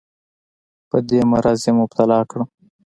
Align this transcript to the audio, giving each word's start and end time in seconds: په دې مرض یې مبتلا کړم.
په 0.89 0.97
دې 1.09 1.19
مرض 1.31 1.59
یې 1.65 1.71
مبتلا 1.79 2.19
کړم. 2.29 2.47